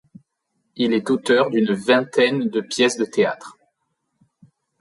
Il 0.77 0.93
est 0.93 1.11
auteur 1.11 1.51
d'une 1.51 1.73
vingtaine 1.73 2.49
de 2.49 2.59
pièces 2.61 2.97
de 2.97 3.05
théâtre. 3.05 3.59